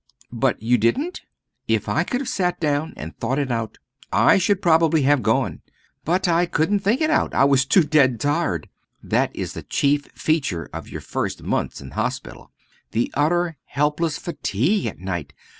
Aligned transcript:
"But 0.33 0.63
you 0.63 0.79
didn't?" 0.79 1.21
"If 1.67 1.87
I 1.87 2.03
could 2.03 2.21
have 2.21 2.27
sat 2.27 2.59
down 2.59 2.95
and 2.97 3.15
thought 3.15 3.37
it 3.37 3.51
out, 3.51 3.77
I 4.11 4.39
should 4.39 4.59
probably 4.59 5.03
have 5.03 5.21
gone. 5.21 5.61
But 6.05 6.27
I 6.27 6.47
couldn't 6.47 6.79
think 6.79 7.01
it 7.01 7.11
out 7.11 7.35
I 7.35 7.43
was 7.45 7.67
too 7.67 7.83
dead 7.83 8.19
tired. 8.19 8.67
That 9.03 9.29
is 9.35 9.53
the 9.53 9.61
chief 9.61 10.05
feature 10.15 10.67
of 10.73 10.89
your 10.89 11.01
first 11.01 11.43
months 11.43 11.81
in 11.81 11.91
hospital 11.91 12.51
the 12.93 13.11
utter 13.13 13.57
helpless 13.65 14.17
fatigue 14.17 14.87
at 14.87 14.97
night. 14.97 15.33